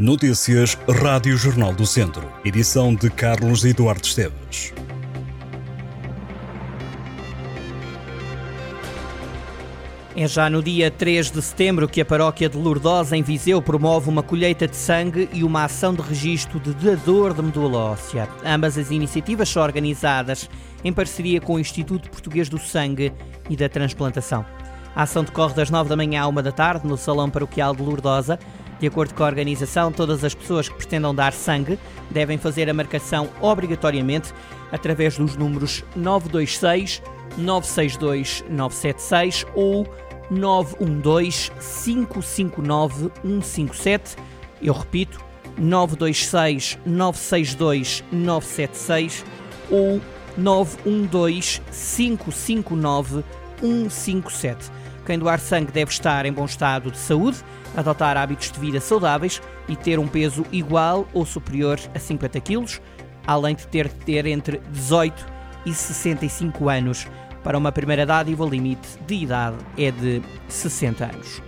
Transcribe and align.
Notícias 0.00 0.78
Rádio 0.88 1.36
Jornal 1.36 1.74
do 1.74 1.84
Centro. 1.84 2.26
Edição 2.42 2.94
de 2.94 3.10
Carlos 3.10 3.66
Eduardo 3.66 4.06
Esteves. 4.06 4.72
É 10.16 10.26
já 10.26 10.48
no 10.48 10.62
dia 10.62 10.90
3 10.90 11.30
de 11.30 11.42
setembro 11.42 11.86
que 11.86 12.00
a 12.00 12.04
paróquia 12.06 12.48
de 12.48 12.56
Lourdosa, 12.56 13.14
em 13.14 13.22
Viseu, 13.22 13.60
promove 13.60 14.08
uma 14.08 14.22
colheita 14.22 14.66
de 14.66 14.74
sangue 14.74 15.28
e 15.34 15.44
uma 15.44 15.64
ação 15.64 15.92
de 15.92 16.00
registro 16.00 16.58
de 16.58 16.72
doador 16.72 17.34
de 17.34 17.42
medula 17.42 17.76
óssea. 17.92 18.26
Ambas 18.42 18.78
as 18.78 18.90
iniciativas 18.90 19.50
são 19.50 19.62
organizadas 19.62 20.48
em 20.82 20.94
parceria 20.94 21.42
com 21.42 21.56
o 21.56 21.60
Instituto 21.60 22.08
Português 22.08 22.48
do 22.48 22.58
Sangue 22.58 23.12
e 23.50 23.54
da 23.54 23.68
Transplantação. 23.68 24.46
A 24.96 25.02
ação 25.02 25.22
decorre 25.22 25.52
das 25.52 25.68
9 25.68 25.90
da 25.90 25.96
manhã 25.96 26.22
à 26.22 26.28
1 26.28 26.34
da 26.36 26.52
tarde 26.52 26.86
no 26.86 26.96
Salão 26.96 27.28
Paroquial 27.28 27.76
de 27.76 27.82
Lourdosa 27.82 28.38
de 28.80 28.86
acordo 28.86 29.12
com 29.14 29.22
a 29.22 29.26
organização, 29.26 29.92
todas 29.92 30.24
as 30.24 30.34
pessoas 30.34 30.66
que 30.66 30.74
pretendam 30.74 31.14
dar 31.14 31.34
sangue 31.34 31.78
devem 32.10 32.38
fazer 32.38 32.68
a 32.68 32.74
marcação 32.74 33.28
obrigatoriamente 33.40 34.32
através 34.72 35.18
dos 35.18 35.36
números 35.36 35.84
926 35.94 37.02
962 37.36 38.42
976 38.48 39.46
ou 39.54 39.86
912 40.30 41.50
559 41.50 43.10
157. 43.22 44.16
Eu 44.62 44.72
repito, 44.72 45.20
926 45.58 46.78
962 46.86 48.02
976 48.10 49.24
ou 49.70 50.00
912 50.38 51.60
559 51.70 53.24
157. 53.60 54.70
Quem 55.10 55.18
doar 55.18 55.40
sangue 55.40 55.72
deve 55.72 55.90
estar 55.90 56.24
em 56.24 56.32
bom 56.32 56.44
estado 56.44 56.88
de 56.88 56.96
saúde 56.96 57.38
adotar 57.76 58.16
hábitos 58.16 58.52
de 58.52 58.60
vida 58.60 58.80
saudáveis 58.80 59.42
e 59.66 59.74
ter 59.74 59.98
um 59.98 60.06
peso 60.06 60.46
igual 60.52 61.04
ou 61.12 61.26
superior 61.26 61.80
a 61.92 61.98
50 61.98 62.40
kg, 62.40 62.80
além 63.26 63.56
de 63.56 63.66
ter 63.66 63.88
de 63.88 63.94
ter 64.04 64.24
entre 64.26 64.60
18 64.70 65.26
e 65.66 65.74
65 65.74 66.68
anos. 66.68 67.08
Para 67.42 67.58
uma 67.58 67.72
primeira 67.72 68.06
dádiva, 68.06 68.44
o 68.44 68.48
limite 68.48 68.86
de 69.04 69.16
idade 69.16 69.56
é 69.76 69.90
de 69.90 70.22
60 70.46 71.04
anos. 71.04 71.42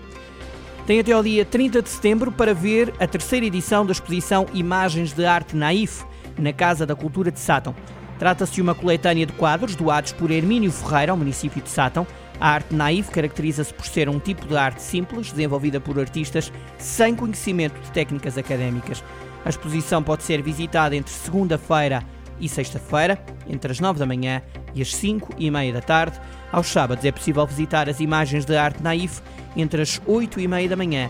Tem 0.84 0.98
até 0.98 1.12
ao 1.12 1.22
dia 1.22 1.44
30 1.44 1.83
de 1.83 1.89
setembro 1.89 2.33
para 2.33 2.53
ver 2.53 2.92
a 2.98 3.06
terceira 3.06 3.47
edição 3.47 3.87
da 3.87 3.92
exposição 3.92 4.44
Imagens 4.53 5.12
de 5.12 5.25
Arte 5.25 5.55
Naif, 5.55 6.05
na 6.37 6.53
Casa 6.53 6.84
da 6.84 6.97
Cultura 6.97 7.31
de 7.31 7.39
Sátão. 7.39 7.77
Trata-se 8.19 8.55
de 8.55 8.62
uma 8.62 8.75
coletânea 8.75 9.25
de 9.25 9.33
quadros 9.34 9.77
doados 9.77 10.11
por 10.11 10.33
Hermínio 10.33 10.72
Ferreira, 10.72 11.12
ao 11.12 11.19
município 11.19 11.62
de 11.62 11.69
Sátão, 11.69 12.05
a 12.43 12.48
arte 12.55 12.75
naive 12.75 13.09
caracteriza-se 13.09 13.73
por 13.73 13.87
ser 13.87 14.09
um 14.09 14.19
tipo 14.19 14.48
de 14.48 14.57
arte 14.57 14.83
simples, 14.83 15.31
desenvolvida 15.31 15.81
por 15.81 15.97
artistas 16.01 16.53
sem 16.77 17.15
conhecimento 17.15 17.81
de 17.81 17.93
técnicas 17.93 18.37
académicas. 18.37 19.05
A 19.45 19.49
exposição 19.49 20.03
pode 20.03 20.25
ser 20.25 20.43
visitada 20.43 20.97
entre 20.97 21.12
segunda-feira 21.12 22.03
e 22.41 22.49
sexta-feira, 22.49 23.25
entre 23.49 23.71
as 23.71 23.79
9 23.79 24.01
da 24.01 24.07
manhã 24.07 24.43
e 24.75 24.83
as 24.83 24.93
5 24.93 25.37
e 25.39 25.53
meia 25.53 25.73
da 25.73 25.81
tarde. 25.81 26.21
Aos 26.51 26.67
sábados 26.67 27.05
é 27.05 27.12
possível 27.12 27.47
visitar 27.47 27.89
as 27.89 28.01
imagens 28.01 28.45
de 28.45 28.56
arte 28.56 28.83
naif 28.83 29.23
entre 29.56 29.81
as 29.81 30.03
8 30.05 30.41
e 30.41 30.49
meia 30.49 30.69
da 30.69 30.75
manhã 30.75 31.09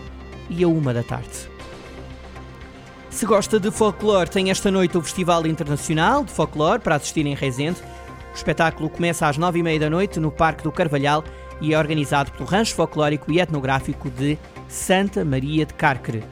e 0.51 0.63
a 0.63 0.67
1 0.67 0.81
da 0.93 1.01
tarde. 1.01 1.49
Se 3.09 3.25
gosta 3.25 3.59
de 3.59 3.71
folclore, 3.71 4.29
tem 4.29 4.51
esta 4.51 4.69
noite 4.69 4.99
o 4.99 5.01
Festival 5.01 5.47
Internacional 5.47 6.23
de 6.23 6.31
Folclore 6.31 6.79
para 6.79 6.93
assistir 6.93 7.25
em 7.25 7.33
Rezende. 7.33 7.81
O 8.33 8.35
espetáculo 8.35 8.89
começa 8.89 9.27
às 9.27 9.37
nove 9.37 9.59
e 9.59 9.63
meia 9.63 9.79
da 9.79 9.89
noite 9.91 10.19
no 10.19 10.31
Parque 10.31 10.63
do 10.63 10.71
Carvalhal 10.71 11.23
e 11.61 11.71
é 11.71 11.77
organizado 11.77 12.31
pelo 12.31 12.49
Rancho 12.49 12.73
Folclórico 12.73 13.31
e 13.31 13.39
Etnográfico 13.39 14.09
de 14.09 14.39
Santa 14.67 15.23
Maria 15.23 15.67
de 15.67 15.73
Cárcere. 15.75 16.23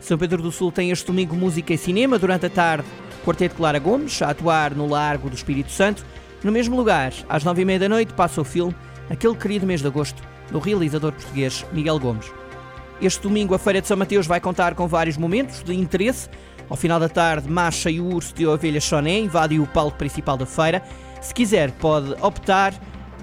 São 0.00 0.18
Pedro 0.18 0.42
do 0.42 0.50
Sul 0.50 0.72
tem 0.72 0.90
este 0.90 1.06
domingo 1.06 1.36
música 1.36 1.72
e 1.72 1.78
cinema 1.78 2.18
durante 2.18 2.46
a 2.46 2.50
tarde. 2.50 2.88
Quarteto 3.24 3.54
Clara 3.54 3.78
Gomes 3.78 4.20
a 4.20 4.30
atuar 4.30 4.74
no 4.74 4.88
Largo 4.88 5.30
do 5.30 5.36
Espírito 5.36 5.70
Santo. 5.70 6.04
No 6.42 6.50
mesmo 6.50 6.76
lugar, 6.76 7.12
às 7.28 7.44
nove 7.44 7.62
e 7.62 7.64
meia 7.64 7.78
da 7.78 7.88
noite, 7.88 8.12
passa 8.14 8.40
o 8.40 8.44
filme 8.44 8.74
Aquele 9.08 9.36
Querido 9.36 9.64
Mês 9.64 9.80
de 9.80 9.86
Agosto, 9.86 10.20
do 10.50 10.58
realizador 10.58 11.12
português 11.12 11.64
Miguel 11.72 12.00
Gomes. 12.00 12.32
Este 13.00 13.22
domingo, 13.22 13.54
a 13.54 13.58
Feira 13.60 13.80
de 13.80 13.86
São 13.86 13.96
Mateus 13.96 14.26
vai 14.26 14.40
contar 14.40 14.74
com 14.74 14.88
vários 14.88 15.16
momentos 15.16 15.62
de 15.62 15.72
interesse. 15.72 16.28
Ao 16.68 16.76
final 16.76 16.98
da 16.98 17.08
tarde, 17.08 17.48
Macha 17.48 17.90
e 17.90 18.00
o 18.00 18.06
Urso 18.06 18.34
de 18.34 18.44
Ovelha 18.46 18.80
Choné 18.80 19.20
invadem 19.20 19.60
o 19.60 19.66
palco 19.66 19.96
principal 19.96 20.36
da 20.36 20.46
feira 20.46 20.82
se 21.24 21.34
quiser, 21.34 21.70
pode 21.72 22.12
optar 22.20 22.74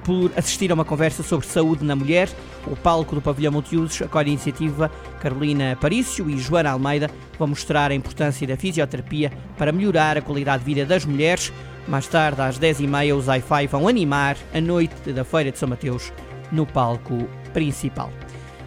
por 0.04 0.32
assistir 0.36 0.72
a 0.72 0.74
uma 0.74 0.84
conversa 0.84 1.22
sobre 1.22 1.46
saúde 1.46 1.86
na 1.86 1.96
mulher. 1.96 2.30
O 2.66 2.76
palco 2.76 3.16
do 3.16 3.22
Pavilhão 3.22 3.52
Multiusos 3.52 4.02
acolhe 4.02 4.30
a 4.30 4.34
iniciativa 4.34 4.92
Carolina 5.20 5.78
Parício 5.80 6.30
e 6.30 6.38
Joana 6.38 6.72
Almeida 6.72 7.10
vão 7.38 7.48
mostrar 7.48 7.92
a 7.92 7.96
importância 7.96 8.48
da 8.48 8.58
fisioterapia 8.58 9.32
para 9.58 9.72
melhorar 9.72 10.18
a 10.18 10.22
qualidade 10.22 10.64
de 10.64 10.74
vida 10.74 10.86
das 10.86 11.06
mulheres. 11.06 11.54
Mais 11.88 12.08
tarde, 12.08 12.42
às 12.42 12.60
10h30, 12.60 13.16
os 13.16 13.28
hi-fi 13.28 13.68
vão 13.68 13.88
animar 13.88 14.36
a 14.54 14.60
noite 14.60 15.14
da 15.14 15.24
Feira 15.24 15.52
de 15.52 15.60
São 15.60 15.70
Mateus 15.70 16.12
no 16.52 16.66
palco 16.66 17.28
principal. 17.54 18.12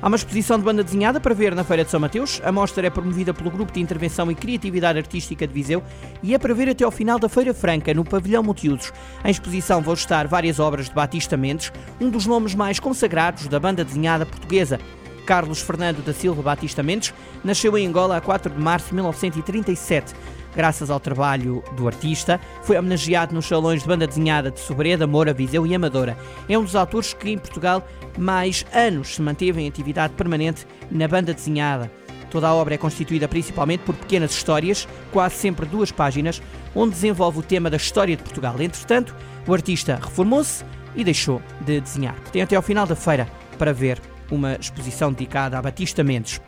Há 0.05 0.07
uma 0.09 0.17
exposição 0.17 0.59
de 0.59 0.65
banda 0.65 0.85
desenhada 0.85 1.19
para 1.19 1.35
ver 1.35 1.55
na 1.55 1.65
Feira 1.65 1.83
de 1.83 1.91
São 1.91 1.99
Mateus. 1.99 2.39
A 2.45 2.53
mostra 2.53 2.87
é 2.87 2.91
promovida 2.91 3.33
pelo 3.33 3.51
Grupo 3.51 3.73
de 3.73 3.81
Intervenção 3.81 4.31
e 4.31 4.35
Criatividade 4.35 4.99
Artística 4.99 5.47
de 5.47 5.55
Viseu 5.55 5.83
e 6.23 6.35
é 6.35 6.39
para 6.39 6.53
ver 6.53 6.69
até 6.69 6.85
ao 6.85 6.91
final 6.91 7.19
da 7.19 7.27
Feira 7.27 7.55
Franca, 7.55 7.95
no 7.95 8.05
Pavilhão 8.05 8.43
Multiusos. 8.43 8.93
Em 9.25 9.31
exposição 9.31 9.81
vão 9.81 9.95
estar 9.95 10.29
várias 10.29 10.61
obras 10.61 10.91
de 10.91 10.95
Batista 10.95 11.39
Mendes, 11.39 11.73
um 11.99 12.11
dos 12.11 12.27
nomes 12.27 12.55
mais 12.55 12.79
consagrados 12.79 13.49
da 13.49 13.59
banda 13.59 13.83
desenhada 13.83 14.27
portuguesa. 14.27 14.79
Carlos 15.25 15.63
Fernando 15.63 16.05
da 16.05 16.13
Silva 16.13 16.43
Batista 16.43 16.83
Mendes 16.83 17.15
nasceu 17.43 17.79
em 17.79 17.87
Angola 17.87 18.19
a 18.19 18.21
4 18.21 18.53
de 18.53 18.61
março 18.61 18.89
de 18.89 18.97
1937 18.97 20.13
graças 20.55 20.91
ao 20.91 21.01
trabalho 21.01 21.63
do 21.77 21.87
artista. 21.87 22.41
Foi 22.63 22.79
homenageado 22.79 23.35
nos 23.35 23.47
salões 23.47 23.83
de 23.83 23.89
banda 23.89 24.07
desenhada 24.07 24.51
de 24.51 24.61
Sobreda, 24.61 25.07
Moura, 25.07 25.33
Viseu 25.33 25.67
e 25.67 25.75
Amadora. 25.75 26.17
É 26.49 26.59
um 26.59 26.65
dos 26.65 26.77
autores 26.77 27.13
que 27.13 27.31
em 27.31 27.39
Portugal 27.39 27.87
mais 28.19 28.65
anos 28.73 29.15
se 29.15 29.23
manteve 29.23 29.61
em 29.61 29.69
atividade 29.69 30.15
permanente 30.15 30.67
na 30.91 31.09
banda 31.09 31.35
desenhada. 31.35 31.91
Toda 32.31 32.49
a 32.49 32.55
obra 32.55 32.75
é 32.75 32.79
constituída 32.79 33.29
principalmente 33.29 33.81
por 33.81 33.95
pequenas 33.95 34.33
histórias, 34.33 34.89
quase 35.13 35.37
sempre 35.37 35.67
duas 35.67 35.93
páginas, 35.93 36.43
onde 36.75 36.95
desenvolve 36.95 37.39
o 37.39 37.43
tema 37.43 37.71
da 37.71 37.77
história 37.77 38.17
de 38.17 38.23
Portugal. 38.23 38.57
Entretanto, 38.61 39.15
o 39.47 39.55
artista 39.55 40.01
reformou-se 40.03 40.65
e 40.97 41.05
deixou 41.05 41.41
de 41.61 41.81
desenhar. 41.81 42.17
Tem 42.33 42.43
até 42.43 42.57
ao 42.57 42.63
final 42.63 42.87
da 42.87 42.97
feira 42.97 43.29
para 43.57 43.73
ver 43.73 44.01
uma 44.31 44.57
exposição 44.57 45.13
dedicada 45.13 45.59
a 45.59 45.63
Batista 45.63 46.03
Mendes. 46.03 46.41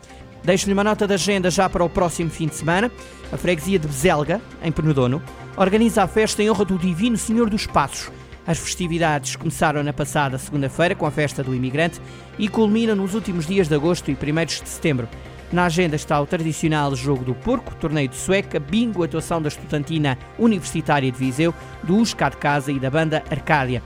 Deixo-lhe 0.45 0.73
uma 0.73 0.85
nota 0.85 1.07
de 1.07 1.15
agenda 1.15 1.51
já 1.51 1.69
para 1.69 1.85
o 1.85 1.89
próximo 1.89 2.31
fim 2.31 2.47
de 2.47 2.55
semana. 2.55 2.91
A 3.33 3.37
freguesia 3.37 3.79
de 3.79 3.87
Bezelga, 3.87 4.41
em 4.63 4.71
Penedono, 4.71 5.23
organiza 5.57 6.03
a 6.03 6.07
festa 6.07 6.43
em 6.43 6.51
honra 6.51 6.65
do 6.65 6.79
Divino 6.79 7.17
Senhor 7.17 7.51
dos 7.51 7.67
Passos. 7.67 8.11
As 8.47 8.59
festividades 8.59 9.35
começaram 9.35 9.83
na 9.83 9.93
passada 9.93 10.39
segunda-feira 10.39 10.95
com 10.95 11.05
a 11.05 11.11
festa 11.11 11.43
do 11.43 11.55
imigrante 11.55 12.01
e 12.39 12.49
culminam 12.49 12.95
nos 12.95 13.15
últimos 13.15 13.47
dias 13.47 13.67
de 13.67 13.75
agosto 13.75 14.09
e 14.09 14.15
1 14.15 14.45
de 14.45 14.69
setembro. 14.69 15.09
Na 15.53 15.67
agenda 15.67 15.97
está 15.97 16.21
o 16.21 16.27
tradicional 16.27 16.95
Jogo 16.95 17.25
do 17.25 17.35
Porco, 17.35 17.75
torneio 17.77 18.09
de 18.09 18.17
sueca, 18.17 18.59
bingo, 18.59 19.03
atuação 19.03 19.41
da 19.41 19.49
estudantina 19.49 20.19
universitária 20.39 21.11
de 21.11 21.19
Viseu, 21.19 21.55
do 21.83 21.97
USCA 21.97 22.31
de 22.31 22.37
Casa 22.37 22.71
e 22.71 22.79
da 22.79 22.91
banda 22.91 23.23
Arcádia. 23.31 23.83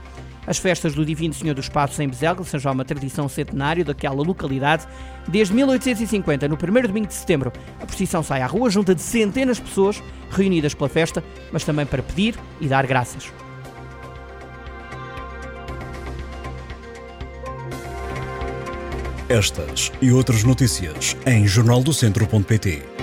As 0.51 0.57
festas 0.57 0.93
do 0.93 1.05
Divino 1.05 1.33
Senhor 1.33 1.53
dos 1.53 1.69
Passos 1.69 1.97
em 2.01 2.09
Bezelga 2.09 2.43
são 2.43 2.59
já 2.59 2.73
uma 2.73 2.83
tradição 2.83 3.29
centenária 3.29 3.85
daquela 3.85 4.21
localidade. 4.21 4.85
Desde 5.25 5.53
1850, 5.53 6.45
no 6.49 6.57
primeiro 6.57 6.89
domingo 6.89 7.07
de 7.07 7.13
setembro, 7.13 7.53
a 7.79 7.85
procissão 7.85 8.21
sai 8.21 8.41
à 8.41 8.47
rua 8.47 8.69
junta 8.69 8.93
de 8.93 8.99
centenas 8.99 9.55
de 9.55 9.63
pessoas 9.63 10.03
reunidas 10.29 10.73
pela 10.73 10.89
festa, 10.89 11.23
mas 11.53 11.63
também 11.63 11.85
para 11.85 12.03
pedir 12.03 12.35
e 12.59 12.67
dar 12.67 12.85
graças. 12.85 13.31
Estas 19.29 19.89
e 20.01 20.11
outras 20.11 20.43
notícias 20.43 21.15
em 21.25 21.47
jornaldocentro.pt 21.47 23.00